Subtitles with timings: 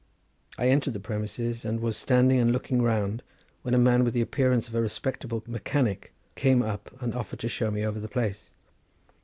[0.57, 3.21] I entered the premises, and was standing and looking round,
[3.61, 7.47] when a man with the appearance of a respectable mechanic came up and offered to
[7.47, 8.49] show me over the place.